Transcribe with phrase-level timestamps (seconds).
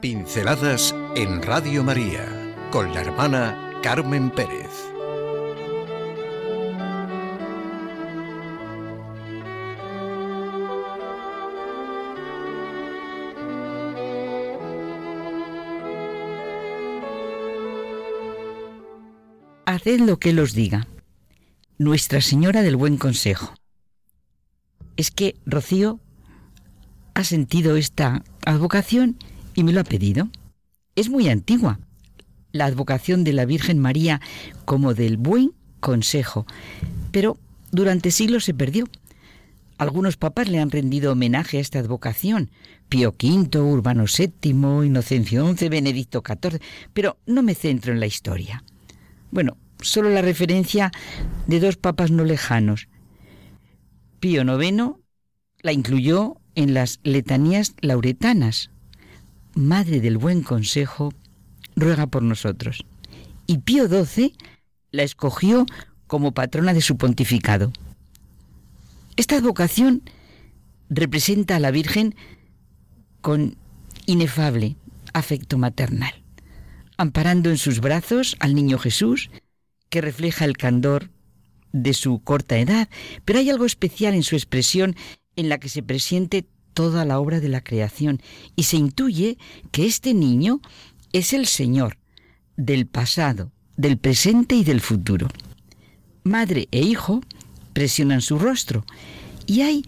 [0.00, 2.26] Pinceladas en Radio María
[2.70, 4.70] con la hermana Carmen Pérez.
[19.66, 20.86] Haced lo que Él os diga.
[21.76, 23.52] Nuestra Señora del Buen Consejo.
[24.96, 26.00] Es que Rocío
[27.12, 29.18] ha sentido esta advocación
[29.54, 30.28] y me lo ha pedido.
[30.96, 31.78] Es muy antigua,
[32.52, 34.20] la advocación de la Virgen María
[34.64, 36.46] como del buen consejo,
[37.12, 37.38] pero
[37.70, 38.88] durante siglos se perdió.
[39.78, 42.50] Algunos papas le han rendido homenaje a esta advocación,
[42.90, 44.50] Pío V, Urbano VII,
[44.84, 46.60] Inocencio XI, Benedicto XIV,
[46.92, 48.62] pero no me centro en la historia.
[49.30, 50.90] Bueno, solo la referencia
[51.46, 52.88] de dos papas no lejanos.
[54.18, 54.96] Pío IX
[55.62, 58.70] la incluyó en las letanías lauretanas.
[59.54, 61.12] Madre del Buen Consejo,
[61.76, 62.84] ruega por nosotros.
[63.46, 64.34] Y Pío XII
[64.90, 65.66] la escogió
[66.06, 67.72] como patrona de su pontificado.
[69.16, 70.02] Esta advocación
[70.88, 72.14] representa a la Virgen
[73.20, 73.56] con
[74.06, 74.76] inefable
[75.12, 76.12] afecto maternal,
[76.96, 79.30] amparando en sus brazos al niño Jesús,
[79.88, 81.10] que refleja el candor
[81.72, 82.88] de su corta edad,
[83.24, 84.96] pero hay algo especial en su expresión
[85.36, 88.20] en la que se presiente toda la obra de la creación
[88.56, 89.38] y se intuye
[89.70, 90.60] que este niño
[91.12, 91.98] es el Señor
[92.56, 95.28] del pasado, del presente y del futuro.
[96.24, 97.22] Madre e hijo
[97.72, 98.84] presionan su rostro
[99.46, 99.84] y hay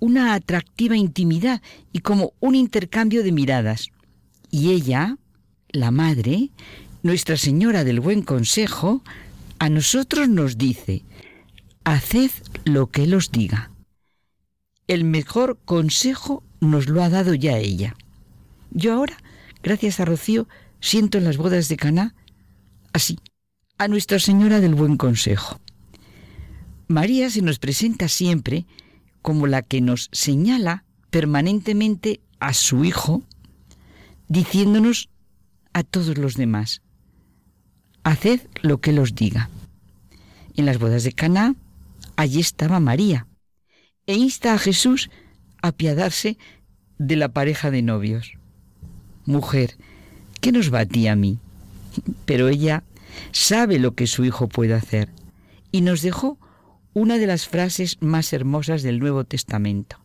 [0.00, 1.60] una atractiva intimidad
[1.92, 3.88] y como un intercambio de miradas.
[4.50, 5.18] Y ella,
[5.70, 6.50] la madre,
[7.02, 9.02] Nuestra Señora del Buen Consejo,
[9.58, 11.02] a nosotros nos dice,
[11.84, 12.30] haced
[12.64, 13.70] lo que Él os diga
[14.88, 17.94] el mejor consejo nos lo ha dado ya ella.
[18.70, 19.16] Yo ahora,
[19.62, 20.48] gracias a Rocío,
[20.80, 22.14] siento en las bodas de Caná
[22.92, 23.18] así,
[23.76, 25.60] a Nuestra Señora del Buen Consejo.
[26.88, 28.66] María se nos presenta siempre
[29.22, 33.22] como la que nos señala permanentemente a su Hijo,
[34.28, 35.10] diciéndonos
[35.74, 36.80] a todos los demás,
[38.04, 39.50] haced lo que Él os diga.
[40.56, 41.54] En las bodas de Caná,
[42.16, 43.27] allí estaba María,
[44.08, 45.10] e insta a Jesús
[45.62, 46.38] a apiadarse
[46.98, 48.32] de la pareja de novios.
[49.26, 49.76] Mujer,
[50.40, 51.38] ¿qué nos va a ti a mí?
[52.24, 52.82] Pero ella
[53.32, 55.10] sabe lo que su hijo puede hacer
[55.70, 56.38] y nos dejó
[56.94, 59.98] una de las frases más hermosas del Nuevo Testamento.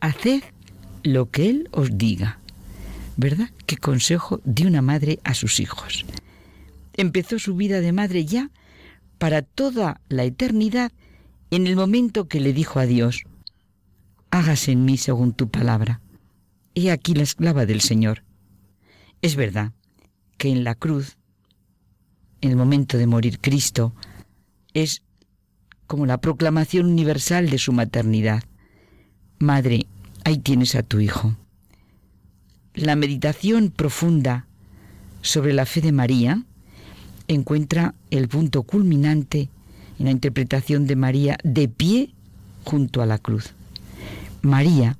[0.00, 0.42] Haced
[1.02, 2.38] lo que Él os diga.
[3.16, 3.48] ¿Verdad?
[3.64, 6.04] Qué consejo de una madre a sus hijos.
[6.92, 8.50] Empezó su vida de madre ya
[9.16, 10.92] para toda la eternidad
[11.50, 13.22] en el momento que le dijo a Dios,
[14.30, 16.00] hágase en mí según tu palabra.
[16.74, 18.24] He aquí la esclava del Señor.
[19.22, 19.72] Es verdad
[20.36, 21.16] que en la cruz,
[22.40, 23.94] en el momento de morir Cristo,
[24.74, 25.02] es
[25.86, 28.42] como la proclamación universal de su maternidad.
[29.38, 29.86] Madre,
[30.24, 31.36] ahí tienes a tu Hijo.
[32.74, 34.46] La meditación profunda
[35.22, 36.44] sobre la fe de María
[37.28, 39.48] encuentra el punto culminante
[39.98, 42.14] en la interpretación de María de pie
[42.64, 43.54] junto a la cruz.
[44.42, 44.98] María,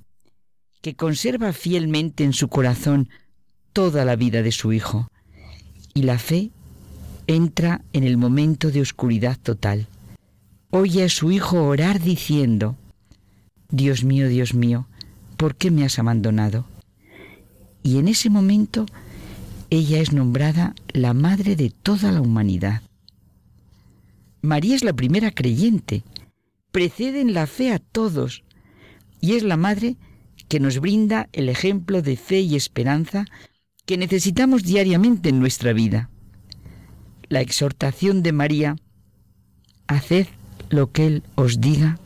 [0.83, 3.09] que conserva fielmente en su corazón
[3.73, 5.09] toda la vida de su Hijo,
[5.95, 6.51] y la fe
[7.27, 9.89] entra en el momento de oscuridad total.
[10.71, 12.77] Oye a su Hijo orar diciendo,
[13.69, 14.87] Dios mío, Dios mío,
[15.37, 16.67] ¿por qué me has abandonado?
[17.83, 18.87] Y en ese momento
[19.71, 22.83] ella es nombrada la Madre de toda la humanidad.
[24.47, 26.05] María es la primera creyente,
[26.71, 28.45] precede en la fe a todos.
[29.21, 29.97] Y es la madre
[30.49, 33.27] que nos brinda el ejemplo de fe y esperanza
[33.87, 36.11] que necesitamos diariamente en nuestra vida.
[37.29, 38.77] La exhortación de María,
[39.89, 40.29] haced
[40.71, 41.99] lo que Él os diga,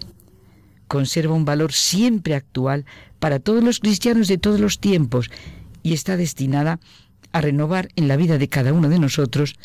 [0.89, 2.87] conserva un valor siempre actual
[3.19, 5.31] para todos los cristianos de todos los tiempos
[5.83, 6.81] y está destinada
[7.33, 9.57] a renovar en la vida de cada uno de nosotros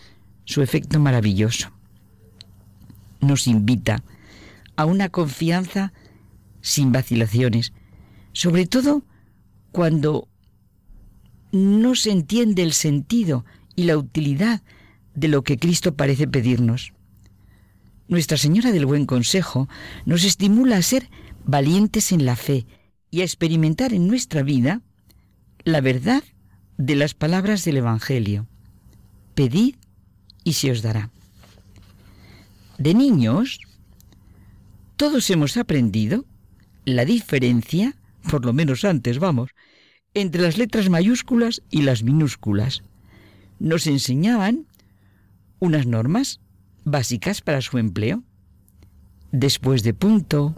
[0.44, 1.75] su efecto maravilloso
[3.26, 4.04] nos invita
[4.76, 5.94] a una confianza
[6.62, 7.74] sin vacilaciones,
[8.34, 9.04] sobre todo
[9.72, 10.28] cuando
[11.52, 13.46] no se entiende el sentido
[13.76, 14.62] y la utilidad
[15.14, 16.94] de lo que Cristo parece pedirnos.
[18.08, 19.68] Nuestra Señora del Buen Consejo
[20.06, 21.10] nos estimula a ser
[21.46, 22.68] valientes en la fe
[23.10, 24.82] y a experimentar en nuestra vida
[25.64, 26.24] la verdad
[26.78, 28.48] de las palabras del Evangelio.
[29.34, 29.76] Pedid
[30.44, 31.12] y se os dará.
[32.78, 33.60] De niños,
[34.98, 36.26] todos hemos aprendido
[36.84, 37.96] la diferencia,
[38.30, 39.52] por lo menos antes, vamos,
[40.14, 42.84] entre las letras mayúsculas y las minúsculas.
[43.60, 44.68] Nos enseñaban
[45.60, 46.42] unas normas
[46.84, 48.24] básicas para su empleo.
[49.32, 50.56] Después de punto,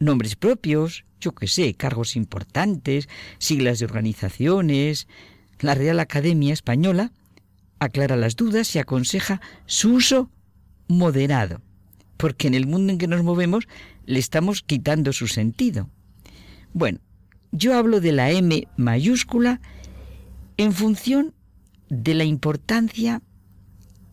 [0.00, 3.08] nombres propios, yo qué sé, cargos importantes,
[3.38, 5.06] siglas de organizaciones.
[5.60, 7.12] La Real Academia Española
[7.78, 10.30] aclara las dudas y aconseja su uso
[10.88, 11.60] moderado,
[12.16, 13.66] porque en el mundo en que nos movemos
[14.06, 15.88] le estamos quitando su sentido.
[16.72, 16.98] Bueno,
[17.52, 19.60] yo hablo de la M mayúscula
[20.56, 21.34] en función
[21.88, 23.22] de la importancia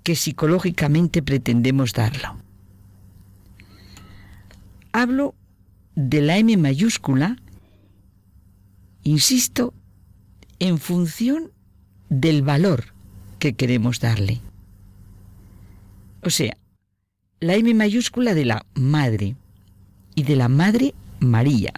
[0.04, 2.38] que psicológicamente pretendemos darlo.
[4.92, 5.36] Hablo
[5.96, 7.38] de la M mayúscula,
[9.04, 9.74] insisto,
[10.60, 11.52] en función
[12.10, 12.94] del valor
[13.40, 14.42] que queremos darle.
[16.24, 16.58] O sea,
[17.42, 19.36] la M mayúscula de la Madre
[20.14, 21.74] y de la Madre María,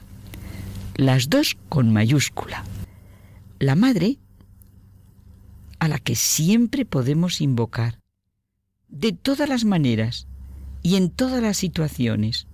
[0.97, 2.65] las dos con mayúscula.
[3.59, 4.17] La Madre
[5.79, 7.99] a la que siempre podemos invocar,
[8.89, 10.27] de todas las maneras
[10.81, 12.45] y en todas las situaciones.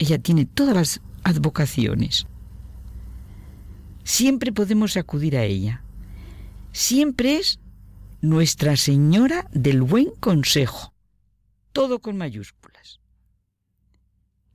[0.00, 2.26] Ella tiene todas las advocaciones.
[4.02, 5.84] Siempre podemos acudir a ella.
[6.72, 7.60] Siempre es
[8.20, 10.92] Nuestra Señora del Buen Consejo.
[11.78, 12.98] Todo con mayúsculas.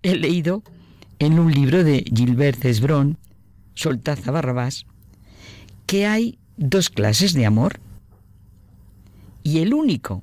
[0.01, 0.61] He leído
[1.19, 3.17] en un libro de Gilbert Cesbron,
[3.75, 4.85] Soltaza Barrabás,
[5.85, 7.79] que hay dos clases de amor.
[9.41, 10.21] Y el único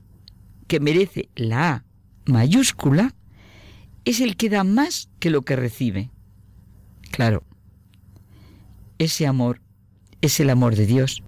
[0.69, 1.85] que merece la A
[2.27, 3.15] mayúscula
[4.05, 6.11] es el que da más que lo que recibe.
[7.11, 7.45] Claro,
[8.99, 9.63] ese amor
[10.21, 11.23] es el amor de Dios.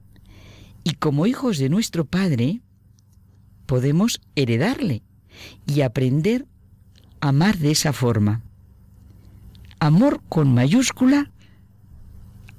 [0.85, 2.61] Y como hijos de nuestro Padre,
[3.65, 5.03] podemos heredarle
[5.67, 6.46] y aprender
[7.20, 8.43] a amar de esa forma.
[9.79, 11.31] Amor con mayúscula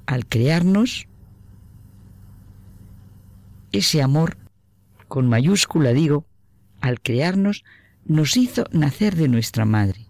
[0.06, 1.06] al crearnos
[3.72, 4.36] ese amor,
[5.08, 6.24] con mayúscula digo,
[6.80, 7.64] al crearnos,
[8.04, 10.06] nos hizo nacer de nuestra madre,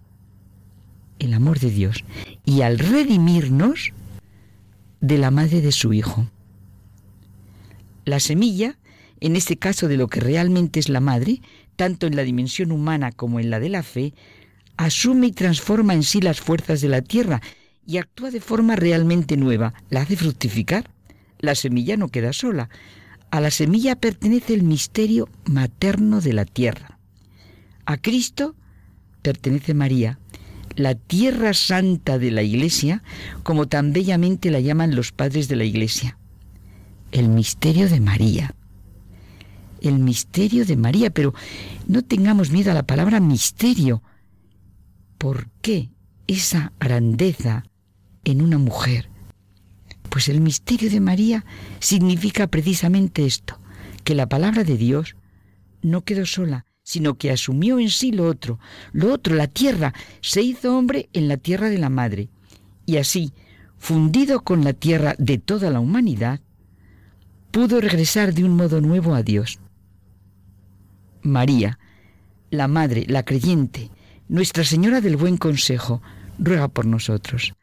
[1.19, 2.05] el amor de Dios,
[2.45, 3.93] y al redimirnos
[5.01, 6.29] de la madre de su hijo.
[8.05, 8.79] La semilla,
[9.21, 11.41] en este caso de lo que realmente es la madre,
[11.77, 14.15] tanto en la dimensión humana como en la de la fe,
[14.77, 17.41] asume y transforma en sí las fuerzas de la tierra
[17.87, 20.91] y actúa de forma realmente nueva, la hace fructificar.
[21.39, 22.71] La semilla no queda sola,
[23.31, 26.99] a la semilla pertenece el misterio materno de la tierra.
[27.85, 28.55] A Cristo
[29.23, 30.19] pertenece María,
[30.77, 33.03] la tierra santa de la Iglesia,
[33.43, 36.17] como tan bellamente la llaman los padres de la Iglesia.
[37.13, 38.55] El misterio de María.
[39.85, 41.35] El misterio de María, pero
[41.87, 44.03] no tengamos miedo a la palabra misterio.
[45.19, 45.91] ¿Por qué
[46.27, 47.65] esa grandeza
[48.25, 49.11] en una mujer?
[50.09, 51.45] Pues el misterio de María
[51.81, 53.59] significa precisamente esto,
[54.05, 55.17] que la palabra de Dios
[55.83, 58.59] no quedó sola, sino que asumió en sí lo otro,
[58.93, 59.93] lo otro, la tierra,
[60.23, 62.31] se hizo hombre en la tierra de la madre,
[62.87, 63.35] y así,
[63.77, 66.41] fundido con la tierra de toda la humanidad,
[67.51, 69.59] pudo regresar de un modo nuevo a Dios.
[71.25, 71.79] María,
[72.51, 73.91] la Madre, la creyente,
[74.29, 76.01] Nuestra Señora del Buen Consejo,
[76.39, 77.55] ruega por nosotros.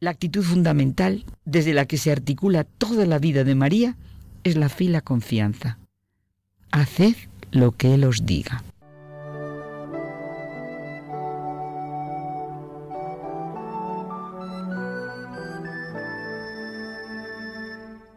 [0.00, 3.96] La actitud fundamental desde la que se articula toda la vida de María
[4.42, 5.78] es la fe y la confianza.
[6.70, 7.14] Haced
[7.50, 8.64] lo que Él os diga.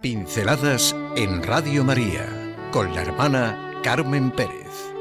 [0.01, 2.27] Pinceladas en Radio María
[2.71, 4.94] con la hermana Carmen Pérez.